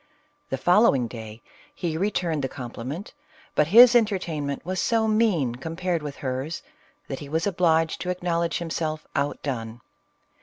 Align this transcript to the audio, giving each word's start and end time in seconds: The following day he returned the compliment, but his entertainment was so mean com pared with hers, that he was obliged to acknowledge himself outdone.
The 0.49 0.57
following 0.57 1.07
day 1.07 1.43
he 1.75 1.95
returned 1.95 2.43
the 2.43 2.49
compliment, 2.49 3.13
but 3.53 3.67
his 3.67 3.95
entertainment 3.95 4.65
was 4.65 4.81
so 4.81 5.07
mean 5.07 5.53
com 5.53 5.75
pared 5.75 6.01
with 6.01 6.15
hers, 6.25 6.63
that 7.07 7.19
he 7.19 7.29
was 7.29 7.45
obliged 7.45 8.01
to 8.01 8.09
acknowledge 8.09 8.57
himself 8.57 9.05
outdone. 9.15 9.79